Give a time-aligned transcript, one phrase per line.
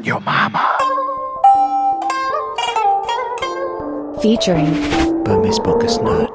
[0.00, 0.64] on your mama.
[4.22, 4.72] featuring
[5.24, 6.30] Burmese Focus Nut.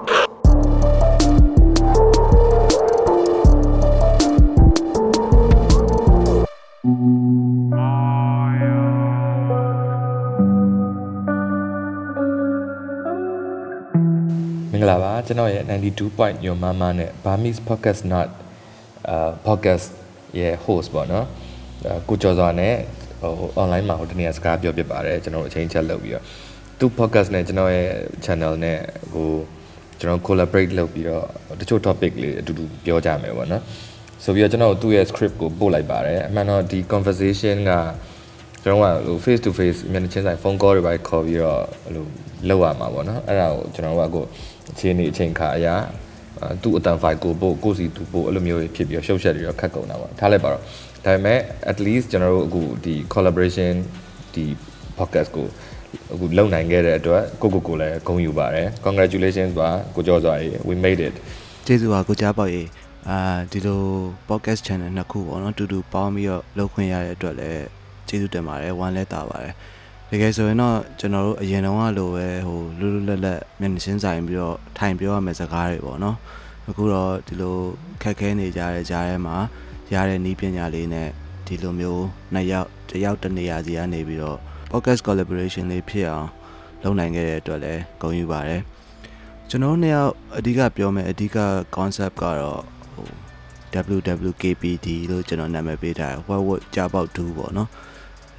[14.72, 18.28] မင်္ဂလာပါကျွန်တော်ရဲ့92 point your mama နဲ့ Burmese podcast not
[19.10, 19.88] အာ podcast
[20.40, 21.26] ရဲ့ host ပေါ့နော်
[21.88, 22.76] အာကိုကျော်စွာနဲ့
[23.21, 26.25] ဟို online မှာဟိုတနေ့စကားပြောပြပါတယ်ကျွန်တော်တို့အချိန်ချက်လုပ်ပြီးတော့
[26.79, 27.89] သူ podcast နဲ့ကျွန်တော်ရဲ့
[28.25, 28.79] channel နဲ့
[29.13, 29.31] ဟို
[30.01, 31.25] ကျွန်တော် collaborate လုပ်ပြီးတော့
[31.61, 33.63] တချို့ topic လေးအတူတူပြောကြမယ်ပေါ့နော်
[34.25, 37.73] ဆိုပြီးတော့ကျွန်တော်သူ့ရဲ့ script ကိုပို့လိုက်ပါတယ်အမှန်တော့ဒီ conversation က
[38.63, 41.93] ကျွန်တော်ကဟို face to face မျက်နှာချင်းဆိုင် phone call တွေပါခေါ်ပြီးတော့ဟို
[42.49, 44.25] လောက်ရမှာပေါ့နော်အဲ့ဒါကိုကျွန်တော်ကကို
[44.71, 45.75] အခြေအနေအချိန်ခါအရာ
[46.63, 50.63] သူ့အတန် file ကိုပို့ကိုစီသူပို့အဲ့လိုမျိုးဖြစ်ပြီးတော့ရှုပ်ရှက်ပြီးတော့ခတ်ကုန်တာပေါ့ထားလိုက်ပါတော့
[51.05, 51.39] ဒါပေမဲ့
[51.71, 53.75] at least ကျွန်တော်တို့အခုဒီ collaboration
[54.35, 54.45] ဒီ
[54.99, 55.47] podcast ကို
[56.15, 61.15] အခုလုပ်နိုင်ခဲ့တဲ့အတွက်ကိုကိုကိုလည်းဂုဏ်ယူပါတယ် congratulations ပါကိုကျော်စွာရေ we made it
[61.67, 62.63] ကျေးဇူးပါကိုကြားပေါ့ရေ
[63.09, 63.19] အာ
[63.53, 63.83] ဒီလို
[64.29, 67.65] podcast channel နှစ်ခုပေါ့နော်တူတူပေါင်းပြီးတော့လုပ်ခွင့်ရတဲ့အတွက်လည်း
[68.09, 69.55] ကျေးဇူးတင်ပါတယ်ဝမ်းလဲတာပါတယ်
[70.11, 76.17] တကယ်ဆိုရင်တော့ကျွန်တော်တို့အရင်တုန်းကလိုပဲဟိုလွတ်လွတ်လပ်လပ်မျက်နှာချင်းဆိုင်ပြီးတော့ထိုင်ပြောရမယ့်စကားတွေပေါ့နော်
[76.69, 77.57] အခုတော့ဒီလို
[78.03, 79.37] ခက်ခဲနေကြတဲ့ကြားထဲမှာ
[79.93, 81.09] ရတဲ့နီးပညာလေးနဲ့
[81.47, 84.39] ဒီလိုမျိုးနှစ်ယောက်တစ်ယောက်တစ်နေရာစီကနေပြီးတော့
[84.71, 86.29] podcast collaboration လေးဖြစ်အောင်
[86.83, 88.63] လုပ်နိုင်ခဲ့တဲ့အတွက်လည်းဂုဏ်ယူပါတယ်
[89.49, 91.39] ကျွန်တော်တို့နှစ်ယောက်အဓိကပြောမယ်အဓိက
[91.77, 92.63] concept ကတော့
[92.95, 93.09] ဟို
[93.97, 97.69] WWKPD လို့ကျွန်တော်နာမည်ပေးထားတယ် What What ကြာပေါက်2ပေါ့နော်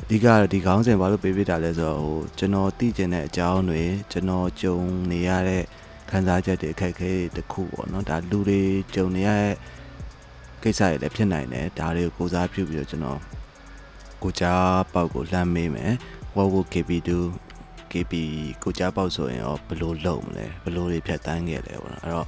[0.04, 4.78] အဓိကဒီခေါင်းစဉ်ဘာလို့ပေးပေးတာလဲဆိုတော့ဟိုကျွန်တော်သိကျင်တဲ့အကြောင်းတွေကျွန်တော်ကြုံ
[5.12, 5.64] နေရတဲ့
[6.10, 8.62] ခံစားချက်တွေအခက်အခဲတွေတခုပေါ့နော်ဒါလူတွေ
[8.96, 9.56] ကြုံနေရတဲ့
[10.64, 13.20] ကိစ္စတွေလည်းဖြစ်နိုင်တယ်ဒါတွေကိုကိုစားပြုပြီးတော့ကျွန်တော်
[14.24, 15.94] ကိုကြားပေါက်ကိုလှမ်းမေးမယ်
[16.36, 17.10] What What KP2
[17.92, 18.14] KP
[18.64, 22.28] ကိုကြားပေါက်ဆိုရင်ရောဘယ်လိုလုပ်မလဲဘယ်လိုတွေဖြတ်တန်းခဲ့လဲပေါ့နော်အဲ့တော့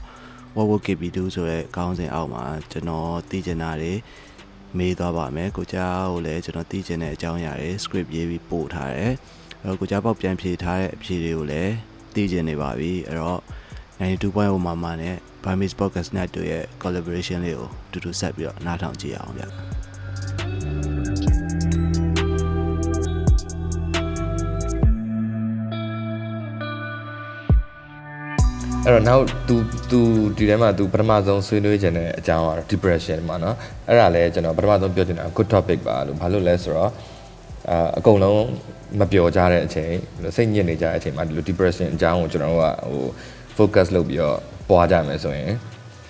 [0.55, 3.93] What What KP2 ဆိုတဲ့ခေါင်းစဉ်အောက်မှာကျွန်တော်သိကျင်တာတွေ
[4.77, 9.13] မေးသွားပါမယ်ကိုကြားကိုလည်းကျွန်တော်သိကျင်တဲ့အကြောင်းအရာတွေ script ရေးပြီးပို့ထားတယ်
[9.63, 11.73] အဲ့တော့ကိုကြားပေါက်ပြန်ဖြေထားတဲ့အဖြေတွေကိုလည်း
[12.15, 13.39] သိကျင်နေပါပြီအဲ့တော့
[14.01, 19.43] 92.0မှာမှာနဲ့ Burmese Podcast Net တို့ရဲ့ collaboration လေးကိုတူတူဆက်ပြီးတော့နားထောင်ကြည့်အောင်ဗျ
[28.88, 29.54] အဲ့တော့နောက် तू
[29.90, 30.00] तू
[30.36, 33.54] ဒီထဲမှာ तू ပထမဆုံးဆွေးနွေးခြင်းတဲ့အကြောင်းကတော့ depression မှာเนาะ
[33.88, 36.90] အဲ့ဒါလည်းကျွန်တော်ပထမဆုံးပြောချင်တာ good topic ပါလို့ဘာလို့လဲဆိုတော့
[37.70, 38.42] အာအကုန်လုံး
[39.00, 39.92] မပျော်ကြတဲ့အချိန်
[40.36, 43.06] စိတ်ညစ်နေကြတဲ့အချိန်မှာဒီလို depression အကြောင်းကိုကျွန်တော်တို့ကဟို
[43.56, 45.50] focus လုပ်ပြီးတော့ပွားကြမယ်ဆိုရင်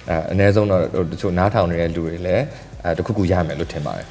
[0.09, 2.45] အဲအနည်းဆုံးတော့တချို့နားထောင်နေတဲ့လူတွေလည်း
[2.85, 4.07] အဲတခုခုရမယ်လို့ထင်ပါတယ်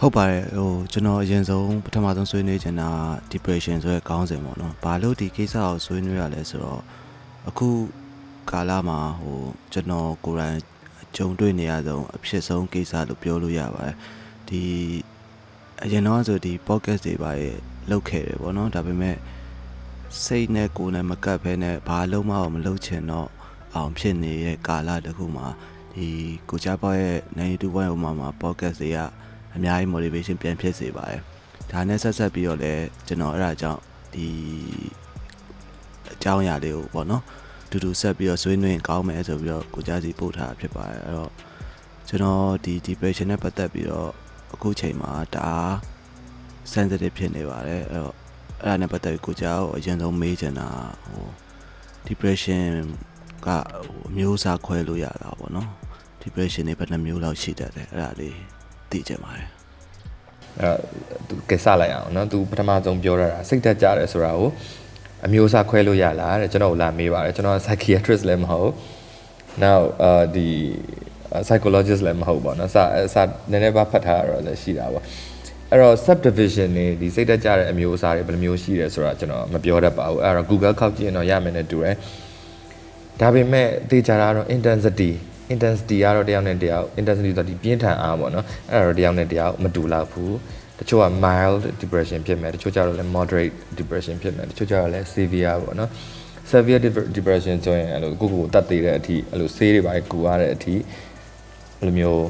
[0.00, 2.88] ဟုတ်ပါတယ်ဟိုကျွန်တော်အရင်ဆုံးပထမဆုံးဆွေးနွေးချင်တာ
[3.32, 6.80] depression ဆိုတဲ့ခေါင်းစဉ်ပေါ့နော်။ဘာလို့ဒီကိစ္စကိုဆွေးနွေးရလဲဆိုတော့
[7.48, 7.68] အခု
[8.49, 9.39] ကာလမှာဟို
[9.71, 10.57] ကျွန်တော်ကိုယ်တိုင်
[11.15, 13.95] ကြုံတွေ့နေရဆုံးအဖြစ်ဆုံးကိစ္စလို့ပြောလို့ရပါတယ်။
[14.49, 14.61] ဒီ
[15.83, 17.57] အရင်တော့ဆိုဒီ podcast တွေပါရဲ့
[17.89, 19.17] လောက်ခဲ့တယ်ပေါ့နော်။ဒါပေမဲ့
[20.23, 23.29] စိတ်နဲ့ကိုယ်နဲ့မကပ်ဖဲနဲ့ဘာလုံးမအောင်မလုပ်ချင်တော့
[23.75, 25.47] အောင်ဖြစ်နေတဲ့ကာလတစ်ခုမှာ
[25.93, 26.07] ဒီ
[26.49, 28.99] ကိုကြပေါက်ရဲ့92 point ဟိုမှာမှာ podcast တွေက
[29.55, 31.21] အများကြီး motivation ပြန်ဖြစ်စေပါတယ်။
[31.71, 33.81] ဒါနဲ့ဆက်ဆက်ပြီးတော့လည်းကျွန်တော်အဲ့ဒါကြောင့်
[34.13, 34.27] ဒီ
[36.13, 37.23] အကြောင်းအရာလေးကိုပေါ့နော်
[37.70, 41.32] တူတူဆက်ပြီးတော့ဆွေးနွေးရင်ကောင်းမယ်ဆိုပြီးတော့ကိုကြားစီပို့ထားတာဖြစ်ပါတယ်အဲ့တော့
[42.08, 44.10] ကျွန်တော်ဒီ depression နဲ့ပတ်သက်ပြီးတော့
[44.54, 45.50] အခုချိန်မှာဒါ
[46.72, 48.14] sensitive ဖြစ်နေပါတယ်အဲ့တော့
[48.62, 50.68] အဲ့ဒါနဲ့ပတ်သက်ပြီးကိုကြားကိုအရင်ဆုံးမေးချင်တာ
[51.06, 51.26] ဟို
[52.08, 52.70] depression
[53.46, 53.48] က
[53.86, 55.68] ဟိုအမျိုးအစားခွဲလို့ရတာပေါ့နော်
[56.22, 58.36] depression တွေဘယ်နှမျိုးလောက်ရှိတတ်လဲအဲ့ဒါလေး
[58.90, 59.48] သိချင်ပါတယ်
[60.60, 60.70] အဲ
[61.28, 64.50] သူကိစ္စလိုက်အောင်เนาะသူပထမဆုံးပြောရတာစိတ်သက်ကြတယ်ဆိုတာကို
[65.25, 68.71] အမျိုးအစားခွဲလို့ရလားတဲ့ကျွန်တော်လာမေးပါတယ်ကျွန်တော် psychiatrist လည်းမဟုတ်
[69.63, 70.47] now အာဒီ
[71.47, 72.77] psychologist လည်းမဟုတ်ပါနော်စ
[73.13, 73.15] စ
[73.51, 75.03] နည်းနည်းပါဖတ်ထားရတော့လည်းရှိတာပေါ့
[75.71, 81.95] အဲ့တော့ subdivision တွေဒီစိတ်တက်ကြတဲ့အမျိုးအစားတွေဘယ်လိုမျိုးရှိတယ်ဆိုတာကျွန်တော်မပြောတတ်ပါဘူးအဲ့တော့ Google ခောက်ကြည့်ရင်တော့ရမယ်နဲ့တူတယ်
[83.19, 85.11] ဒါပေမဲ့တေချာတာကတော့ intensity
[85.53, 90.33] intensity ကတော့တယောက်နဲ့တယောက် intensity ဆိုတာဒီပြင်းထန်အားပေါ့နော်အဲ့ဒါတော့တယောက်နဲ့တယောက်မတူလောက်ဘူး
[90.81, 95.89] တချို့က mild depression ဖြစ်မယ်တချို့ကျတော့လည်း moderate depression ဖြစ်မယ်တချို့ကျတော့လည်း severe ပေါ့နော်
[96.51, 96.79] severe
[97.15, 100.75] depression ဆိုရင်အဲ့လိုကိုကိုတတ်သေးတဲ့အထိအဲ့လိုဆေးတွေပါကူရတဲ့အထိ
[101.79, 102.25] အဲ့လိုမျိုး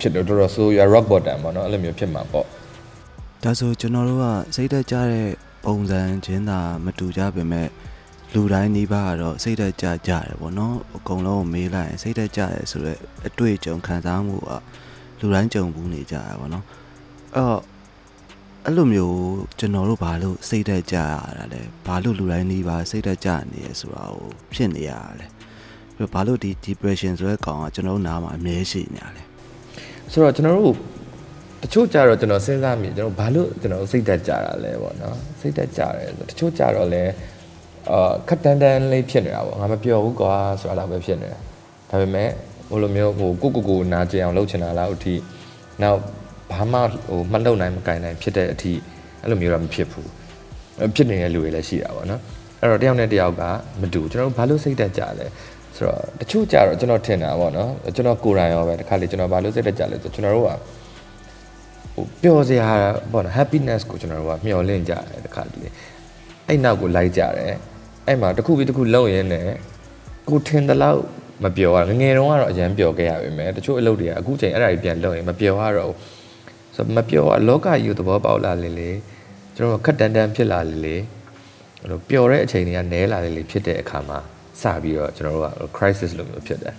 [0.00, 2.46] ဖြစ်တော့တော်တော်ဆိုးရ rock bottom ပေါ့နော်အဲ့လိုမျိုးဖြစ်မှာပေါ့
[3.42, 5.28] ဒါဆိုကျွန်တော်တို့ကစိတ်သက်ကြတဲ့
[5.64, 7.68] ပုံစံချင်းသာမတူကြပါမဲ့
[8.34, 14.50] လူတိုင်းနှီးပါကတော့စိတ်သက်ကြကြတယ်ပေါ့နော်အကုန်လုံးကိုမေးလိုက်ရင်စိတ်သက်ကြတယ်ဆိုတော့အတွေ့အကြုံခံစားမှုက
[15.20, 16.64] လူတိုင်းကြုံဘူးနေကြရပါတော့
[17.36, 17.60] အဲ့တော့
[18.66, 19.16] အဲ့လိုမျိုး
[19.58, 25.26] ကျွန်တော်တို့ဘာလို့စိတ်သက်ကြရတာလဲဘာလို့လူတိုင်းနေပါစိတ်သက်ကြနေရဆိုတာကိုဖြစ်နေရတာလဲ
[25.96, 29.22] ပြီးတော့ဘာလို့ဒီ depression ဆိုတဲ့ကောင်ကကျွန်တော်တို့နားမှာအမြဲရှိနေရလဲ
[30.12, 30.76] ဆိုတော့ကျွန်တော်တို့
[31.62, 37.02] တချို့ကြတော့ကျွန်တော်စဉ်းစားမိကျွန်တော်ဘာလို့ကျွန်တော်စိတ်သက်ကြတာလဲပေါ့နော်စိတ်သက်ကြတယ်ဆိုတချို့ကြတော့လဲ
[37.90, 41.38] အာခက်တန်းတန်းလေးဖြစ်နေတာပေါ့ငါမပြောဘူးကွာဆိုတာတော့ပဲဖြစ်နေတာ
[41.90, 42.28] ဒါပေမဲ့
[42.68, 45.14] ဟိုလိုမျိုးဟိုကိုကိုကိုနာကျင်အောင်လုပ်ချင်တာလားဥတီ
[45.82, 46.00] နောက်
[46.56, 46.78] ဘာမှ
[47.08, 48.72] ဟိုမလုပ်နိုင်မကင်နိုင်ဖြစ်တဲ့အထိ
[49.22, 50.10] အဲ့လိုမျိုးတော့မဖြစ်ဘူး
[50.94, 52.20] ဖြစ်နေတဲ့လူတွေလည်းရှိတာပေါ့နော်
[52.60, 53.42] အဲ့တော့တယောက်နဲ့တယောက်က
[53.80, 55.26] မတူကျွန်တော်တို့ဘာလို့စိတ်သက်ကြလဲ
[55.76, 60.50] ဆိုတော့တချို့ကြတော့ကျွန်တော်ထင်တာပေါ့နော်ကျွန်တော်ကိုယ်တိုင်ရောပဲတခါလေကျွန်တော်ဘာလို့စိတ်သက်ကြလဲဆိုတော့ကျွန်တော်တို့က
[61.94, 62.68] ဟိုပျော်စရာ
[63.12, 65.68] ပေါ့နော် happiness ကိုကျွန်တော်တို့ကမျှော်လင့်ကြတယ်တခါလေ
[66.46, 67.52] အဲ့နောက်ကိုလိုက်ကြတယ်
[68.06, 69.46] အဲ့မှာတစ်ခုပြီးတစ်ခုလုံရင်းနဲ့
[70.28, 71.00] ကိုထင်တဲ့လောက်
[71.44, 75.92] မပျော်ရငငယ်တုန်းကတော့အရန်ပျော်ခဲ့ရပါမယ်တချို့အလုပ်တွေကအခုချိန်အဲ့ဒါတွေပြန်လုံရင်မပျော်ရတော့
[76.76, 78.90] ဆိုမပျော်ရလောကကြီးကိုသဘောပေါက်လာလေလေ
[79.56, 80.96] ကျွန်တော်ခက်တန်တန်ဖြစ်လာလေလေ
[81.80, 84.18] အဲ့လိုပျော်တဲ့အချိန်တွေကနဲလာလေလေဖြစ်တဲ့အခါမှာ
[84.60, 86.74] စပြီးတော့ကျွန်တော်တို့က crisis လိုမျိုးဖြစ်တယ်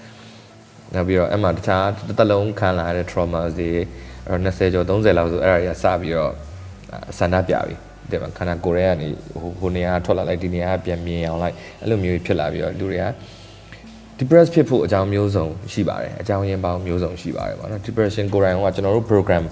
[0.93, 3.69] နောက်ပြီးတော့အဲ့မှာတခြားတစ်သက်လုံးခံလာရတဲ့ trauma တွေ
[4.27, 6.33] အဲ့20ကျော်30လောက်ဆိုအဲ့ဒါတွေကစပြီးတော့
[7.17, 7.75] ဆန္ဒပြပြီ
[8.11, 9.07] တဲ့ခန္ဓာကိုယ်ရဲ့ကနေ
[9.41, 13.05] ဟိုဟိုနေရာထွက်လာလိုက်ဒီနေရာပြန်မြင်အောင်လိုက်အဲ့လိုမျိုးဖြစ်လာပြီးတော့လူတွေက
[14.17, 19.43] depress ဖြစ်ဖို့အကြောင်းမျိုးစုံရှိပါတယ်အကြောင်းရင်းပေါင်းမျိုးစုံရှိပါတယ်ပေါ့နော် depression ကိုယ်တိုင်ကကျွန်တော်တို့ program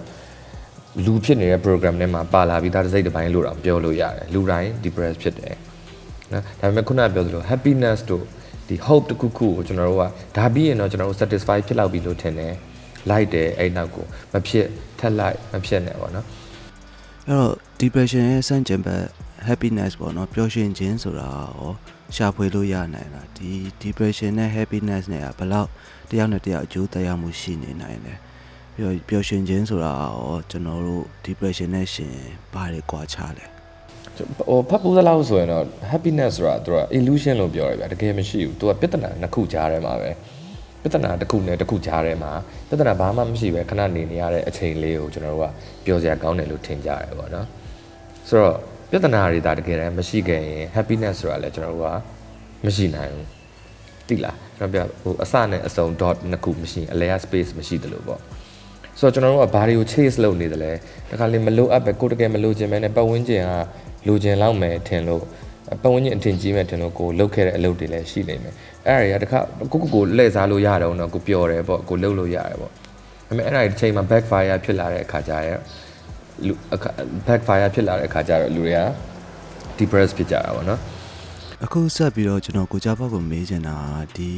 [1.05, 5.55] လူဖြစ်နေတဲ့ program ထဲမှာပါလာပြီးသားတစ်စိတ်တစ်ပိုင်းလို့တော့ပြောလို့ရတယ်လူတိုင်း depress ဖြစ်တယ်
[6.31, 8.23] နော်ဒါပေမဲ့ခုနပြောသလို happiness တို့
[8.67, 10.03] ဒီ hope တခုခုကိုကျွန်တော်တို့က
[10.37, 12.53] ဒါပြီးရင်တော့ကျွန်တော်တို့ satisfy ဖြစ်လောက်ပြီလို့ထင်တယ်
[13.09, 14.65] လိုက်တယ်အဲ့နောက်ကိုမဖြစ်
[14.99, 16.25] ထက်လိုက်မဖြစ်နဲ့ပေါ့နော်
[17.27, 19.03] အဲ့တော့ depression ရဲ့စန့်ကျင်ဘက်
[19.47, 21.71] happiness ပေါ့နော်ပျော်ရွှင်ခြင်းဆိုတာရော
[22.15, 23.51] ရှာဖွေလို့ရနိုင်တာဒီ
[23.81, 25.69] depression နဲ့ happiness နဲ့ကဘယ်လောက်
[26.09, 28.13] တယောက်နဲ့တယောက်အကျိုးသက်ရောက်မှုရှိနေနိုင်လဲ
[28.75, 32.13] ပြီးတော့ပျော်ရွှင်ခြင်းဆိုတာရောကျွန်တော်တို့ depression နဲ့ရှင်
[32.53, 33.45] ဘာတွေကွာခြားလဲ
[34.15, 40.09] ဟိုဖတ်ပူးသလောက်ဆိုရင်တော့ happiness ဆိုတာသူက illusion လို့ပြောရပြတကယ်မရှိဘူးသူကပြဿနာနှစ်ခုကြားထဲမှာပဲ
[40.83, 42.31] ပြဿနာတစ်ခုနဲ့တစ်ခုကြားထဲမှာ
[42.69, 45.45] ပြဿနာဘာမှမရှိပဲခဏနေနေရတဲ့အချိန်လေးကိုကျွန်တော်တို့က
[45.85, 47.47] ပျော်စရာကောင်းတယ်လို့ထင်ကြရတယ်ပေါ့နော်
[48.29, 48.55] ဆိုတော့
[48.89, 51.95] ပြဿနာတွေဒါတကယ်တမ်းမရှိခဲ့ရင် happiness ဆိုတာလည်းကျွန်တော်တို့က
[52.65, 53.27] မရှိနိုင်ဘူး
[54.09, 58.21] တိလားကျွန်တော်ပြဟိုအစနဲ့အစုံ dot နှစ်ခုမရှိရင်အလဲ space မရှိတယ်လို့ပေါ့
[58.99, 60.71] ဆိုတော့ကျွန်တော်တို့ကဘာတွေကို chase လုပ်နေတယ်လဲ
[61.09, 63.51] တခါလေမလိုအပ်ပဲကိုတကယ်မလိုချင်ပဲနဲ့ပတ်ဝန်းကျင်က
[64.07, 65.23] လိုချင်လောက်မယ်ထင်လို့
[65.81, 68.53] ပတ်ဝန်းကျင်အထင်ကြီးမယ်ထင်လို့ကိုလှုပ်ခဲ့တဲ့အလုပ်တွေလည်းရှိနေမယ်
[68.87, 69.39] အဲ့ဒါတွေကတခါ
[69.71, 72.77] ကိုကိုကိုလှည့်စားလို့ရတော့တော့ကိုပျော်တယ်ပေါ့ကိုလှုပ်လို့ရတယ်ပေါ့ဒါ
[73.27, 75.59] ပေမဲ့အဲ့ဒါတွေတစ်ချိန်မှာ backfire ဖြစ်လာတဲ့အခါကျရင်
[76.45, 76.53] လူ
[77.27, 78.81] backfire ဖြစ်လာတဲ့အခါကျတော့လူတွေက
[79.77, 80.79] depress ဖြစ်ကြတာပေါ့နော်
[81.63, 83.77] အခုဆက်ပြီးတော့ကျွန်တော်ကိုကြဘောက်ကိုမေးချင်တာ
[84.17, 84.31] ဒီ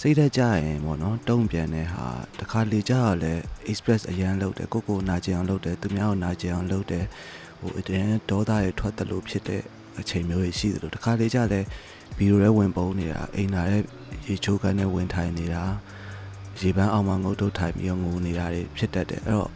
[0.00, 2.06] စိတ်သက်ကြရင်ပေါ့နော်တုံ့ပြန်တဲ့ဟာ
[2.40, 3.32] တခါလေကြတော့လဲ
[3.70, 7.04] express အရန်လုပ်တယ်ကိုကိုနာကျင်အောင်လုပ်တယ်သူများကိုနာကျင်အောင်လုပ်တယ်
[7.60, 9.62] ဟိုအတင်းဒေါသတွေထွက်တယ်လို့ဖြစ်တဲ့
[10.00, 11.60] အချိန်မျိုးတွေရှိတယ်လို့တခါလေကြလဲ
[12.16, 13.82] ဗီဒီယိုထဲဝင်ပုံနေတာအိမ်နာရဲ့
[14.26, 15.64] ရေချိုးကန်နဲ့ဝင်ထိုင်နေတာ
[16.60, 19.50] ရေပန်းအောင်မှငုတ်တုတ်ထိုင်ပြီးတော့ငိုနေတာတွေဖြစ်တတ်တယ်အဲ့တော့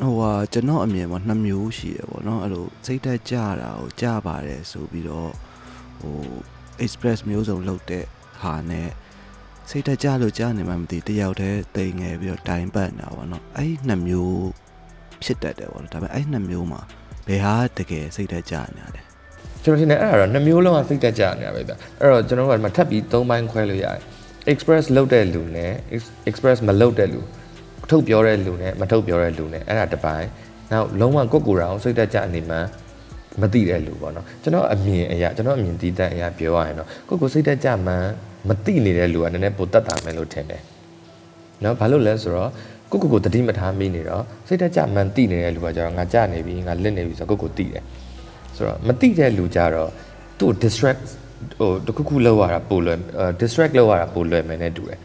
[0.00, 5.32] ဟိုဟာကျွန်တော်အမြင်မှာနှစ်မျိုးရှိတယ်ပေါ့နော်အဲ့လိုစိတ်သက်ကြတာကိုကြပါတယ်ဆိုပြီးတော့
[6.00, 6.16] ဟို
[6.84, 8.04] express မျိုးစုံလုပ်တဲ့
[8.42, 8.88] ဟာနဲ့
[9.70, 14.40] စိတ်သက်ကြလို့ကြားနေမှမသိတယောက်တည်းတိမ်ငယ်ပြီးတော့တိုင်ပတ်နေတာပေါ့နော်အဲ့ဒီနှစ်မျိုး
[15.22, 16.80] ဖြစ်တတ်တယ်ပေါ့နော်ဒါပေမဲ့အဲ့ဒီနှစ်မျိုးမှာ
[17.26, 19.02] ဘယ်ဟာတကယ်စိတ်သက်ကြနေရလဲ
[19.64, 24.00] ကျွန်တော်ထင်တယ်အဲ့ဒါတော့နှစ်မျိုးလုံးကစိတ်တက်ကြနေတာပဲဗျအဲ့တော့ကျွန်တော်တို့ကဒီမှာထပ်ပြီး၃ပိုင်းခွဲလို့ရတယ်
[24.52, 25.72] express လုပ်တဲ့လူနဲ့
[26.28, 27.20] express မလုပ်တဲ့လူ
[27.90, 30.28] ထုတ်ပြောတဲ့လူနဲ့မထုတ်ပြောတဲ့လူနဲ့အဲ့ဒါတစ်ပိုင်း
[30.70, 32.56] နောက်လုံးဝကိုယ့်ကိုယ်တော်စိတ်တက်ကြနေမှ
[33.40, 37.94] မသိတဲ့လူပေါ့နော်ကျွန်တော်အမြင်အရာကျွန်တော်အမြင်တည်တတ်အရာပြောရရင်တော့ကိုယ့်ကိုယ်စိတ်တက်ကြမှ
[38.48, 40.62] မသိနေတဲ့လူကနည်းနည်းပိုတတ်တာမယ်လို့ထင်တယ်
[41.62, 42.50] နော်ဘာလို့လဲဆိုတော့
[42.90, 47.82] ကိုယ့်ကိုယ်ကိုတတိမထားမိနေတော့စိတ်တက်ကြမှန်သိနေတဲ့လူကကျတော့ငါကြနေပြီငါလစ်နေပြီဆိုတော့ကိုယ့်ကိုယ်သိတယ်
[48.56, 49.90] ဆိုတော့မတိတဲ့လူကြတော့
[50.38, 51.02] သူ့ distract
[51.58, 52.98] ဟိုတခုခုလောက်ရတာပိုလွယ်
[53.40, 54.98] distract လောက်ရတာပိုလွယ်မယ်နဲ့တူတယ်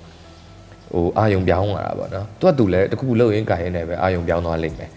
[0.93, 4.89] ဟိုအာယုံပြောင်းလာတာပေါ့နော်သူကသူလည်းတခုခုလောက်ရင်းကြရင်လည်းပဲအာယုံပြောင်းသွားလိမ့်မယ်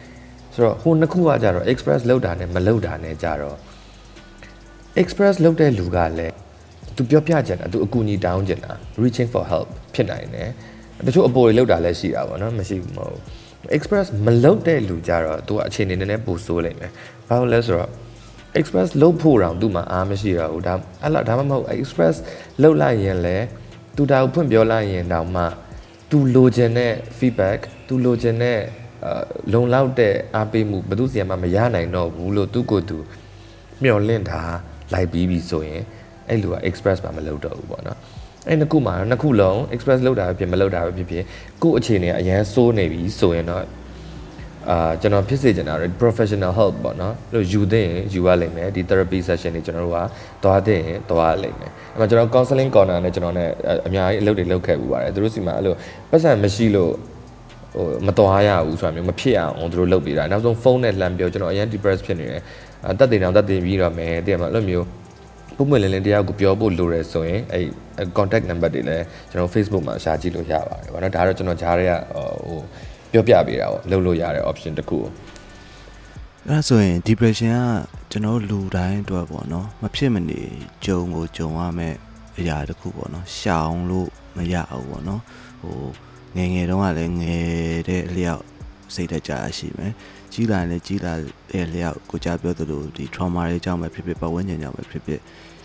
[0.55, 3.57] ဆိုတော့ဟိုနှစ်ခုကကြတော့ express လောက်တာနဲ့မလောက်တာနဲ့ကြတော့
[5.03, 6.35] express လောက်တဲ့လူကလည်း
[6.99, 10.49] သူပြောပြချင်တာသူအကူအညီတောင်းချင်တာ reaching for help ဖြစ်နိုင်တယ်
[11.07, 13.19] တချို့အပေါ်တွေလောက်တာလည်းရှိတာပေါ့နော်မရှိဘူးမဟုတ်
[13.77, 16.91] express မလောက်တဲ့လူကြတော့သူကအခြေအနေနည်းနည်းပိုဆိုးလိမ့်မယ်
[17.29, 17.91] ဘာလို့လဲဆိုတော့
[18.59, 22.17] express လုတ်ဖို့တောင်သူ့မှာအားမရှိတော့ဘူးဒါအဲ့လားဒါမှမဟုတ် express
[22.63, 23.45] လုတ်လိုက်ရင်လည်း
[23.97, 25.45] သူဒါကိုဖွင့်ပြောလိုက်ရင်တောင်မှ
[26.11, 28.59] သူလိုချင်တဲ့ feedback သူလိုချင်တဲ့
[29.05, 32.99] အာလုံလောက်တဲ့အားပေးမှုဘယ်သူစီမှမရနိုင်တော့ဘူးလို့သူကိုယ်သူ
[33.83, 34.41] မျှော်လင့်တာ
[34.93, 35.83] လိုက်ပြီးပြီဆိုရင်
[36.29, 37.99] အဲ့လူက express ပါမလုပ်တော့ဘူးပေါ့နော်
[38.49, 41.25] အဲ့နှစ်ခုမှာနှစ်ခုလုံး express လုပ်တာပဲဖြစ်မလုပ်တာပဲဖြစ်ဖြစ်
[41.63, 43.65] ကိုယ့်အခြေအနေကအရန်စိုးနေပြီဆိုရင်တော့
[44.71, 49.99] အာကျွန်တော်ဖြစ်စေချင်တာ professional help ပေါ့နော်အဲ့လိုယူသင့်ရင်ယူရလိမ့်မယ်ဒီ therapy session တွေကျွန်တော်တို့က
[50.43, 53.49] သွားသင့်ရင်သွားရလိမ့်မယ်အဲ့မှာကျွန်တော် counseling corner နဲ့ကျွန်တော်နဲ့
[53.87, 55.75] အများကြီးအလုပ်တွေလုပ်ခဲ့ပူပါတယ်သူတို့စီမှာအဲ့လို
[56.11, 56.93] ပတ်စံမရှိလို့
[57.75, 62.43] ဟိုမတော်ရဘူးဆိုတာမျိုးမဖြစ်အောင်သူတို့လုပ်ပေးတာနောက်ဆုံးဖုန်းနဲ့လှမ်းပြောကျွန်တော်အရင် depressed ဖြစ်နေတယ်
[62.99, 64.87] တက်တင်အောင်တက်တင်ပြီးတော့မယ်တကယ်မှအဲ့လိုမျိုး
[65.59, 67.65] ပုံမှန်လင်းလင်းတရားကိုပြောဖို့လိုတယ်ဆိုရင်အဲ့
[68.19, 72.61] contact number တွေလည်းကျွန်တော် Facebook မှာရှာကြည့်လို့ရပါတယ်ဗောနော်ဒါတော့ကျွန်တော်ဂျားတွေကဟို
[73.13, 75.13] ပြောပြပေးတာပေါ့လုပ်လို့ရတဲ့ option တစ်ခုအဲ့
[76.49, 80.41] ဒါဆိုရင် depression ကကျွန်တော်လူတိုင်းအတွက်ပေါ့နော်မဖြစ်မနေ
[80.85, 81.97] ကြုံကိုကြုံရမယ့်
[82.39, 85.23] အရာတစ်ခုပေါ့နော်ရှောင်လို့မရဘူးပေါ့နော်
[85.63, 85.81] ဟို
[86.37, 87.47] ငယ်ငယ်တုန်းကလည်းငယ်
[87.89, 88.43] တဲ့အလျောက်
[88.95, 89.93] စိတ်တကြရှိမယ်
[90.33, 91.13] ကြီးလာလည်းကြီးလာ
[91.51, 95.21] တဲ့အလျောက်ကိုကြားပြောသလိုဒီ trauma တွေကြောင့်ပဲဖြစ်ဖြစ်ပတ်ဝန်းကျင်ကြောင့်ပဲဖြစ်ဖြစ်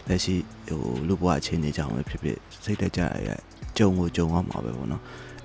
[0.07, 0.35] လက်ရှိ
[0.67, 3.29] ဟိုလူဘဝအခြေအနေကြောင့်ပဲဖြစ်ဖြစ်စိတ်တကြရ
[3.77, 5.01] ကြုံကိုကြုံရမှာပဲပေါ့နော်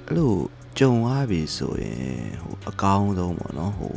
[0.06, 0.32] အဲ့လို
[0.78, 1.98] ကြုံသွားပြီဆိုရင်
[2.42, 3.94] ဟိုအကောင်းဆုံးပေါ့နော်ဟို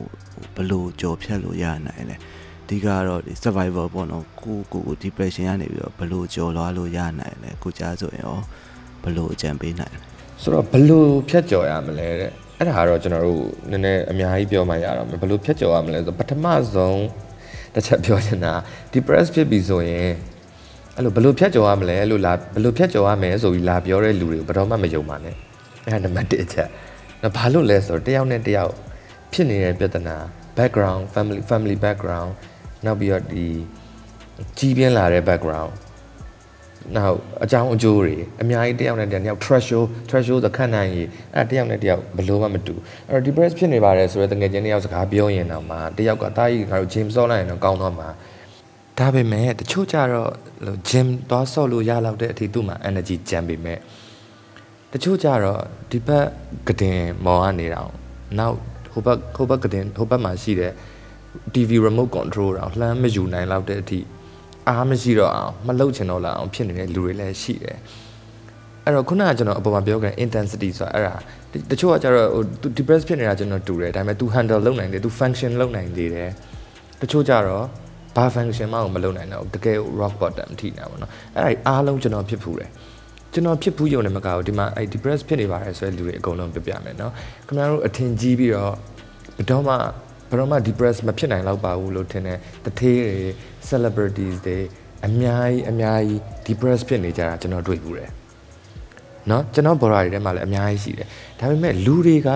[0.56, 8.40] ဘလို့ကြော်ဖြတ်လို့ရနိုင်လဲအဓိကတော့ဒီ survival ပေါ့နော်ကိုကိုကို depression ကနေပြီးတော့ဘလို့ကြော်လွားလို့ရနိုင်လဲကိုကြားဆိုရင်ရော
[9.04, 10.00] ဘလို့အကြံပေးနိုင်လဲ
[10.42, 17.04] ဆိုတော့ဘလို့ဖြတ်ကျော်ရမလဲတဲ့ အဲ့ဒါကတော့ကျွန်တော်တို့နည်းနည်းအများကြီးပြောမှရတော့မယ်ဘလို့ဖြတ်ကျော်ရမလဲဆိုပထမဆုံး
[17.74, 18.54] တစ်ချက်ပြောချင်တာ
[18.94, 20.10] depress ဖြစ်ပြီဆိုရင်
[20.96, 25.36] အဲ့လိုဘလို့ဖြတ်ကျော်ရမလဲလို့လာဘလို့ဖြတ်ကျော်ရမယ်ဆိုပြီးလာပြောတဲ့လူတွေကိုဘယ်တော့မှမယုံပါနဲ့
[25.86, 26.70] အဲ့ဒါနံပါတ်1အချက်
[27.22, 28.74] နော်ဘာလို့လဲဆိုတော့တယောက်နဲ့တယောက်
[29.32, 30.18] ဖြစ်နေတဲ့ပြဿနာ
[30.58, 32.32] background family family background
[32.86, 33.46] နောက်ပြီးတော့ဒီ
[34.58, 35.72] ကြီးပြင်းလာတဲ့ background
[36.96, 42.74] နောက်အကြောင်းအကျိုးတွေအများကြီးတယောက်နဲ့တယောက် threshold threshold သခန့်နိုင်ရေးအဲ့တယောက်နဲ့တယောက်ဘလို့မှမတူ
[43.10, 48.10] အဲ့တော့ depress ဖြစ်နေပါတယ်ဆိုတော့တကယ်ချင်းတယောက်စကားပြောရင်တော့မှတယောက်ကတားကြီးငါတို့ gym ဆော့လိုက်ရင်တော့ကောင်းသွားမှာ
[48.98, 50.32] ဒါပေမဲ့တချို့ကြတော့
[50.90, 53.80] gym သွားဆော့လို့ရလောက်တဲ့အထိသူ့မှာ energy ကျန်ပေမဲ့
[54.92, 55.62] တချို့ကြတော့
[55.92, 56.26] ဒီဘက်
[56.68, 57.92] ကတင်မော်ကနေတော့
[58.40, 58.58] နောက်
[58.92, 60.74] ဟိုဘက်ဟိုဘက်ကတင်ဟိုဘက်မှာရှိတဲ့
[61.54, 64.00] TV remote control တော့လှမ်းမယူနိုင်လောက်တဲ့အထိ
[64.69, 67.79] အားမရှိတော့အောင်မလှုပ်ချင်တော့လာအောင်ဖြစ်နေတဲ့လူတွေလည်းရှိတယ်
[68.85, 71.15] အဲ့တော့ခုနကကျွန်တော်အပေါ်မှာပြောခဲ့ intensity ဆိုတာအဲ့ဒါ
[71.71, 72.43] တချို့ကကျတော့ဟို
[72.77, 76.31] depress ဖြစ်နေတာကျွန်တော်တူတယ်ဒါပေမဲ့ तू handle လုပ်နိုင်တယ် तू function လုပ်နိုင်သေးတယ်
[77.01, 77.65] တချို့ကျတော့
[78.17, 82.71] ဘာ function မှမလုပ်နိုင်တော့တကယ် rock bottom ထိနေတာပေါ့နော်အဲ့ဒါအားလုံးကျွန်တော်ဖြစ်ဖူးတယ်
[83.33, 87.13] ကျွန်တော်ဖြစ်ဘူးယုံနေမကဘူးဒီမှာအဲ depress ဖြစ်နေပါတယ်ဆိုတဲ့လူတွေအကုန်လုံးပြပြမယ်เนาะ
[87.47, 88.75] ခင်ဗျားတို့အထင်ကြီးပြီးတော့
[89.37, 89.75] ဘယ်တော့မှ
[90.32, 93.18] ဘယ်တော့မှ depress မဖြစ်နိုင်တော့ပါဘူးလို့ထင်တယ်တထေးတွေ
[93.70, 94.58] celebrities တွေ
[95.06, 98.12] အများကြီးအများကြီး depress ဖြစ်နေကြတာကျွန်တော်တွေ့ဘူးတယ်
[99.30, 101.08] နော်ကျွန်တော် border တွေထဲမှာလည်းအများကြီးရှိတယ်
[101.40, 102.30] ဒါပေမဲ့လူတွေက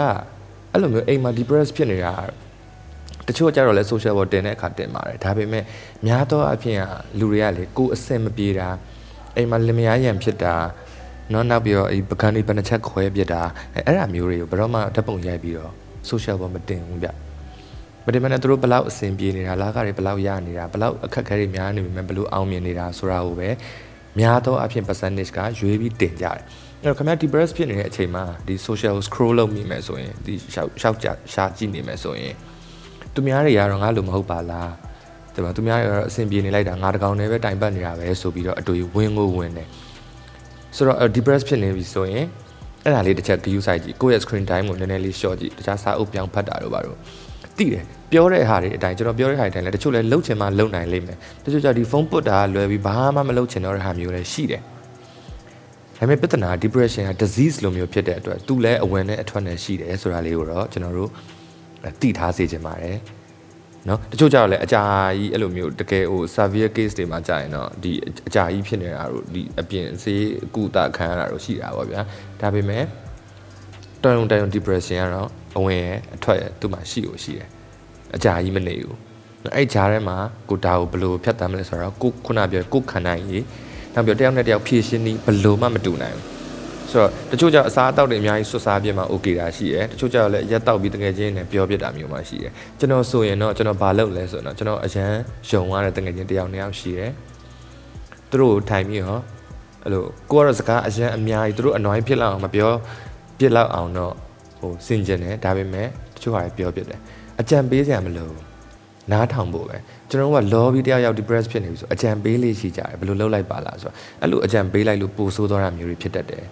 [0.71, 2.13] အဲ့လိုမျိုးအိမ်မှာ depress ဖြစ်နေတာ
[3.27, 5.63] တချို့ကြတော့လဲ social ပေါ်တင်တဲ့အခါတင်ပါတယ်ဒါပေမဲ့
[6.07, 6.79] များသောအားဖြင့်
[7.19, 8.69] လူတွေကလေကိုယ်အဆင်မပြေတာ
[9.35, 10.55] အိမ်မှာလင်မယားရံဖြစ်တာ
[11.33, 13.41] နော်နောက်ပြီးတော့အဲပကံတွေပနချက်ခွဲပြစ်တာ
[13.73, 15.71] အဲ့အဲ့အမျိုးတွေကိုဘယ်တော့မှဓာတ်ပုံရိုက်ပြီးတော့
[16.09, 17.07] social ပေါ်မတင်ဘူးဗျ
[18.05, 23.49] မတင်မနဲ့သူတို့ဘလောက်အဆင်ပြေနေတာလာကတွေဘလောက်ရနေတာဘလောက်အခက်အခဲတွေများနေပြီမဲ့ဘလို့အောင်မြင်နေတာဆိုတာကိုပဲ
[24.19, 26.39] များသောအဖြစ် percentage ကရွေးပြီးတင်ကြတယ်
[26.81, 32.33] အဲ့တော့ခင်ဗျာ depress ဖြစ်နေတဲ့အချိန်မှာဒီ social scroll လုပ်မိမယ်ဆိုရင်ဒီရှောက်ရှောက်ကြရှာကြည့်နေမယ်ဆိုရင်
[33.13, 34.71] သူများတွေကတော့ငါလိုမဟုတ်ပါလား
[35.33, 39.67] ဒီမှာသူများတွေကတော့အဆင်ပြေနေလိုက်တာငါတကောင်နဲ့ပဲတိုင်ပတ်နေတာပဲဆိုပြီးတော့အတွေ့ဝင်းကိုဝင်တယ်
[40.75, 42.25] ဆိုတော့ depress ဖြစ်နေပြီဆိုရင်
[42.83, 46.97] အဲ့ဒါလေးတစ်ချက် view site ကြည့်ကိုယ့်ရဲ့ screen time ကိုနည်းနည်းလေး short ကြည့်တခြားစာအုပ်ပြောင်းဖတ်တာတို့ပါတော့
[47.57, 54.61] သိတယ်ပြောတဲ့ဟာတွေအတိုင်းကျွန်တော်ပြောတဲ့ဟာတွေအတိုင်းလည်းတချို့လည်းလှုပ်ချင်မှလှုပ်နိုင်လိမ့်မယ်တချို့ကျဒီဖုန်းပုတ်တာလွယ်ပြီးဘာမှမလှုပ်ချင်တော့တဲ့ဟာမျိုးလည်းရှိတယ်
[55.97, 61.11] ဒါပေမဲ့ပြဿနာ depression က disease လိုမျိုးဖြစ်တဲ့အတွက်သူလည်းအဝင်နဲ့အထွက်နဲ့ရှိတယ်ဆိုတာလေးကိုတော့ကျွန်တော်တို့
[62.01, 62.97] သိထားစေချင်ပါတယ်
[63.89, 64.83] နော်တချို့ကြတော့လည်းအကြာ
[65.17, 67.91] ကြီးအဲ့လိုမျိုးတကယ်ဟို severe case တွေမှာကြာရင်တော့ဒီ
[68.27, 72.01] အကြာကြီးဖြစ်နေတာတို့ဒီအပြင်ဆေးကုသခံရတာတို့ရှိတာပေါ့ဗျာ
[72.41, 72.83] ဒါပေမဲ့
[74.05, 77.49] တော်ရုံတန်ရုံ depression ကတော့အဝင်ရဲ့အထွက်ရဲ့သူ့မှာရှိကိုရှိတယ်
[78.15, 78.97] အကြာကြီးမနေဘူး
[79.55, 80.17] အဲ့ဂျားထဲမှာ
[80.49, 83.43] ကိုဒါကိုဘယ်လိုဖြတ်တမ်းမလဲဆိုတော့ကိုခုနပြောကိုခန္ဓာကြီး
[83.93, 86.35] နောက်ပြီးတယောက်နဲ့တယောက်ဖြည့်ရှင်းပြီးဘယ်လိုမှမတူနိုင်ဘူး
[86.91, 95.11] ဆိုတော့တချို့ကျအစားအသောက်တွေအများကြီးဆွစားပြမှာ okay တာရှိတယ်တချို့ကျတော့လည်းရက်တောက်ပြီးတကယ်ချင်းနဲ့ပြောပြတာမျိုးမှရှိတယ်ကျွန်တော်ဆိုရင်တော့ကျွန်တော်ဘာလုပ်လဲဆိုတော့ကျွန်တော်အရန်
[95.49, 97.11] ယုံရတဲ့တကယ်ချင်းတယောက်နှစ်ယောက်ရှိတယ်
[98.29, 99.19] သူတို့ထိုင်ပြီးဟော
[99.83, 102.71] အဲ့လိုကိုကတော့စကားအရန်အများကြီးသူတို့အနှွိုင်းဖြစ်လောက်အောင်မပြော
[103.38, 104.14] ပြစ်လောက်အောင်တော့
[104.58, 107.00] ဟိုစင်ကျင်တယ်ဒါပေမဲ့တချို့ဟာပြောပြတယ်
[107.40, 108.30] အကြံပေးစရာမလို
[109.12, 109.76] နားထောင်ဖို့ပဲ
[110.10, 116.44] ကျွန်တော်က lobby တယောက်ယောက် depress ဖြစ်နေပြီဆိုအကြံပေးလေးရှိကြတယ်ဘယ်လိုလုပ်လိုက်ပါလားဆိုတော့အဲ့လိုအကြံပေးလိုက်လို့ပိုဆိုးသွားတာမျိုးတွေဖြစ်တတ်တယ်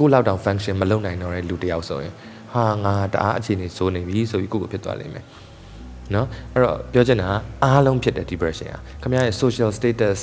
[0.00, 2.12] ကိုလောက်တောင် function မလုပ်နိုင်တော့တဲ့လူတယောက်ဆိုရင်
[2.52, 5.24] ဟာငါတအားအခြေအနေစိုးနေပြီဆိုပြီးကိုကိုဖြစ်သွားလိမ့်မယ်
[6.14, 7.28] နော်အဲ့တော့ပြောချင်တာ
[7.64, 10.18] အားလုံးဖြစ်တဲ့ depression อ่ะခင်ဗျားရဲ့ social status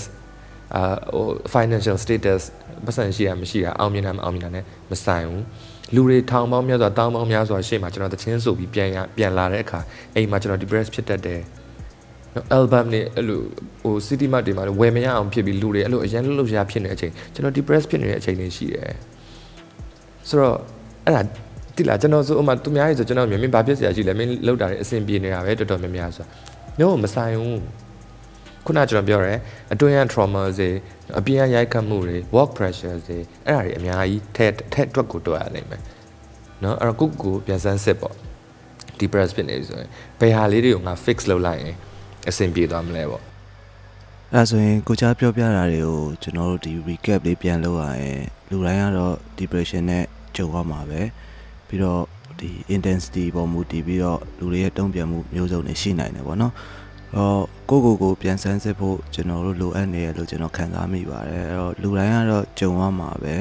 [0.76, 2.42] အာဟို financial status
[2.86, 5.44] ပတ်စံရှိတာမရှိတာအောင်မြင်တာမအောင်မြင်တာ ਨੇ မဆိုင်ဘူး
[5.95, 9.81] လူတွေထောင်ပေါင်းများစွာတောင်းပေါင်းများစွာရှေ့မှာကျွန်တော်တချင်းဆိုပြီးပြန်ရပြန်လာတဲ့အခါ
[10.15, 11.41] အိမ်မှာကျွန်တော် depress ဖြစ်တတ်တယ်
[12.35, 13.41] နော် album နဲ့အဲ့လို
[13.83, 18.95] ဟို city mart တွေမှာဝယ်မရအောင်ဖြစ်ပြီးလူတွေအဲ့လိုအရင်လှုပ်ရှားဖြစ်နေတဲ့အချိန်ကျွန်တော် depress ဖြစ်နေတဲ့အချိန်တွေရှိတယ်
[20.29, 20.57] ဆိုတော့
[21.07, 21.23] အဲ့ဒါ
[21.77, 26.25] တိလာကျွန်တော်ဆိုဥမာသူများကြီးဆိုကျွန်တော်မြင်မြင်ဘာဖြစ်စရာရှိလဲမင်းလောက်တာတွေအဆင်ပြေနေတာပဲတော်တော်များများဆို
[26.81, 27.61] တော့မဆိုင်ဘူး
[28.69, 29.35] ခုနကျွန်တော်ပြောရဲ
[29.73, 30.71] အတွင်းရ trauma တွေ
[31.19, 35.83] အပြင်ရိုက်ခတ်မှုတွေ work pressure တွေအဲ့ဒါတွေအများကြီးထက်ထက်အတွက်ကိုတွေ့ရနိုင်မယ်
[36.63, 38.15] နော်အဲ့တော့ကိုကိုပြန်စမ်းစစ်ပေါ့
[38.99, 39.89] depressed ဖြစ်နေပြီဆိုရင်
[40.21, 41.75] ဘယ်ဟာလေးတွေကိုငါ fix လုပ်လိုက်ရင်
[42.29, 43.23] အဆင်ပြေသွားမလဲပေါ့
[44.35, 50.05] အဲဆိုရင်ကိုချားပြောပြတာတွေကိုကျွန်တော်တို့ဒီ recap လေးပြန်လုပ်ရရင်လူတိုင်းကတော့ depression နဲ့
[50.37, 51.01] ကြုံရမှာပဲ
[51.69, 52.03] ပြီးတော့
[52.41, 56.53] ဒီ intensity ပေါ်မူတည်ပြီးတော့လူတွေရဲ့တုံ့ပြန်မှုမျိုးစုံတွေရှိနိုင်တယ်ပေါ့နော်
[57.17, 63.35] တော့ကိုကိုကိုပြန်ဆန်းစစ်ဖို့ကျွန်တော်တို့လိုအပ်နေရလို့ကျွန်တော်ခံစားမိပါတယ်အဲ့တော့လူတိုင်းကတော့ကြုံရမှာပဲ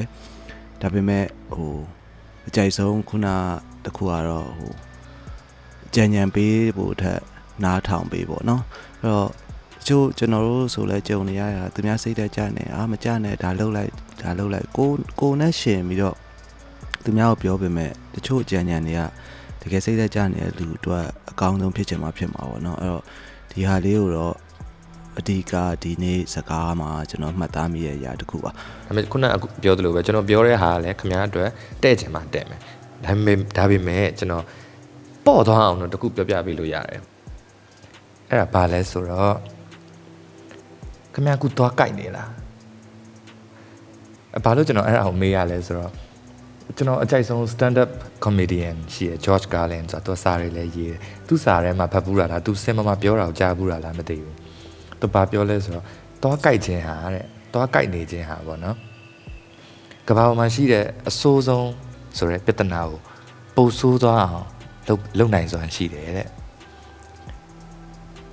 [0.82, 1.76] ဒါပေမဲ့ဟို
[2.48, 3.28] အကြိုက်ဆုံးခုန
[3.86, 4.74] တခုကတော့ဟို
[5.96, 7.22] ကြံញံပေးဖို့ထက်
[7.64, 8.64] နားထောင်ပေးပေါ့နော်
[9.02, 9.32] အဲ့တော့
[9.88, 16.16] ကျို့ကျွန်တော်တို့ဆိုလဲကြုံနေရတာသူများစိတ်သက်ကြနေအာမကြနဲ့ဒါလှုပ်လိုက်ဒါလှုပ်လိုက်ကိုကိုနဲ့ရှင်ပြီးတော့
[17.04, 19.02] သူများကိုပြောပေမဲ့တချို့ကြံញံတွေက
[19.62, 23.04] တကယ်စိတ်သက်ကြနေတဲ့လူတို့အကောင်းဆုံးဖြစ်ချင်မှဖြစ်မှာပေါ့နော်အဲ့တော့
[23.58, 24.36] ဒီဟာလေးကိုတော့
[25.20, 28.56] အဓိကဒီနေ့စကားမှာကျွန်တော်မှတ်သားမိရဲ့အရာတစ်ခုပါဒါ
[28.88, 31.50] ပေမဲ့ခုနကပြောသလိုပဲကျွန်တော်ပြောတဲ့ဟာကလည်းခင်ဗျားအတွက်
[31.84, 32.60] တဲ့ချင်မှတဲ့မယ်
[33.06, 34.44] ဒါပေမဲ့ဒါပေမဲ့ကျွန်တော်
[35.26, 37.02] ပေါ့သွားအောင်တော့တခုပြောပြပေးလို့ရတယ်
[38.30, 39.36] အဲ့ဒါဘာလဲဆိုတော့
[41.14, 42.32] ခင်ဗျားကူသွားကြိုက်နေလား
[44.46, 45.92] ဘာလို့ကျွန်တော်အဲ့ဒါကိုမေးရလဲဆိုတော့
[46.76, 47.90] ကျွန်တော်အကြိုက်ဆုံး stand up
[48.26, 54.36] comedian ရှိရ George Carlin ဆိုတော့သူစာတွေလည်းရေးတယ်သူစာထဲမှာဖတ်ဘူးတာလားသူစင်မမပြောတာကိုကြားဘူးတာလားမသိဘူး
[55.00, 55.86] သူဘာပြောလဲဆိုတော့
[56.22, 58.76] သွားကြိုက်ခြင်းဟာတဲ့သွားကြိုက်နေခြင်းဟာပေါ့နော်
[60.08, 61.70] ကဘာပေါ်မှာရှိတဲ့အဆိုးဆုံး
[62.18, 63.00] ဆိုတဲ့ပြဿနာကို
[63.56, 64.48] ပိုဆိုးသွားအောင်
[64.88, 66.28] လုပ်လုပ်နိုင်စွမ်းရှိတယ်တဲ့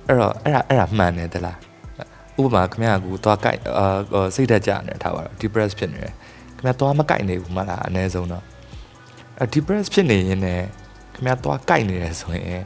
[0.07, 1.57] အဲ့တော့အဲ့ဒါအဲ့ဒါမှန်တယ်တလား
[2.41, 6.13] ဥပမာခမရကူသွားကြိုက်အာစိတ်ဓာတ်ကျနေထားပါတော့ depress ဖြစ်နေတယ်
[6.57, 8.43] ခင်ဗျားသွားမကြိုက်နေဘူးမလားအနည်းဆုံးတော့
[9.39, 10.65] အဲ depress ဖြစ်နေရင်လည်း
[11.13, 12.63] ခင်ဗျားသွားကြိုက်နေတယ်ဆိုရင်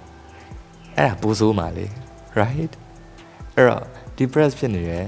[0.97, 1.85] အဲ့ဒါပိုးဆိုးမှာလေ
[2.39, 2.73] right
[3.55, 3.83] အဲ့တော့
[4.17, 5.05] depress ဖြစ်နေတယ်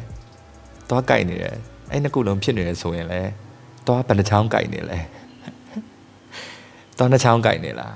[0.89, 1.55] သွားကြိုက်နေတယ်
[1.91, 3.31] အဲ့နှစ်ခုလုံးဖြစ်နေတယ်ဆိုရင်လည်း
[3.87, 4.99] သွားဘယ်နှချောင်းကြိုက်နေလဲ
[6.97, 7.95] သွားနှချောင်းကြိုက်နေလား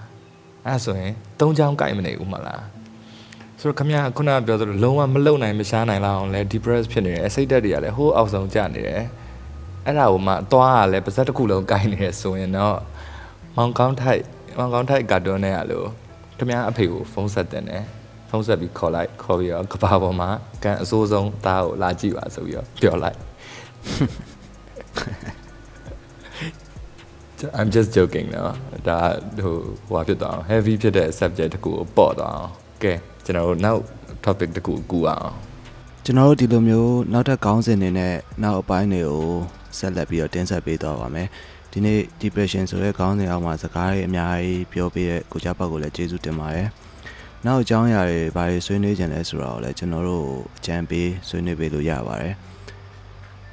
[0.65, 2.63] အဲ့ဆိုရင်သုံးချောင်းကြိုက်မနေဘူးမလား
[3.59, 9.03] ဆိုတော့ခမရခုနကပြောသလိုလုံးဝမလုံနိုင်မရှားနိုင်လောက်အောင်လဲ depress ဖြစ်နေတယ်စိတ်ဓာတ်တွေကလည်းဟိုးအောက်ဆုံးကျနေတယ်
[9.85, 12.77] အဲ့ဒါကိုမှသွားရလဲပါဇက်တစ်ခုလုံးကိုင်းနေရဆိုရင်တော့
[13.55, 14.23] မောင်ကောင်းထိုက်
[14.57, 15.87] မောင်ကောင်းထိုက်ကာတွန်းနဲ့ရလို့
[16.37, 17.83] ခမအဖေကိုဖုန်းဆက်တယ်နဲ့
[18.29, 20.29] ဖုန်းဆက်ပြီးခေါ်လိုက်ခေါ်ပြီးတော့ကဘာပေါ်မှာ
[20.63, 23.17] ကန်အစိုးဆုံးသားကိုလာကြည့်ပါဆိုပြီးတော့ပြောလိုက်
[27.59, 28.53] I'm just joking နော်
[28.87, 28.99] ဒါ
[29.43, 29.55] ဟို
[29.89, 32.51] ဟိုဖြစ်သွားအောင် heavy ဖြစ်တဲ့ subject တခုကိုပေါ့သွားအောင်
[32.83, 32.93] ကဲ
[33.25, 33.81] ကျွန်တော်တို့နောက်
[34.25, 35.29] topic တခုကူအောင်
[36.05, 39.25] ကျွန်တော်တို့ဒီလိုမျိုးနောက်ထပ်ခေါင်းစဉ်တွေနဲ့နောက်အပိုင်းတွေကို
[39.79, 41.27] ဆက်လက်ပြီးတော့တင်ဆက်ပေးသွားပါမယ်
[41.71, 46.67] ဒီနေ့ depression ဆိုတဲ့ခေါင်းစဉ်အောက်မှာစကားတွေအများကြီးပြောပေးတဲ့ကိုကြပေါက်ကိုလည်းကျေးဇူးတင်ပါတယ်
[47.45, 50.25] နောက်အကြောင်းအရာတွေဘာတွေဆွေးနွေးကြလဲဆိုတာကိုလည်းကျွန်တော်တို့
[50.57, 52.33] အကြံပေးဆွေးနွေးပေးလို့ရပါတယ်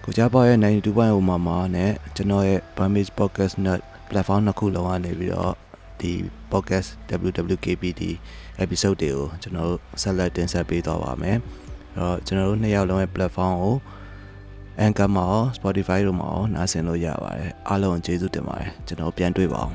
[0.05, 3.81] ကိုကြပေါက်ရဲ့92.0မှာမှာနဲ့ကျွန်တော်ရဲ့ Burmese Podcast Net
[4.11, 5.55] platform နှစ်ခုလုံးကနေပြီးတော့
[6.01, 6.13] ဒီ
[6.53, 6.89] podcast
[7.29, 8.03] WWKPD
[8.65, 11.37] episode တွေကိုကျွန်တော်တို့ဆက်လက်တင်ဆက်ပေးသွားပါမယ်
[11.97, 13.77] အဲ့တော့ကျွန်တော်တို့နှစ်ယောက်လုံးရဲ့ platform ကို
[14.81, 19.75] Anchor မှာရော Spotify တို့မှာရောနားဆင်လို့ရပါတယ်အားလုံးကျေးဇူးတင်ပါတယ်ကျွန်တော်ပြန်တွေ့ပါအောင်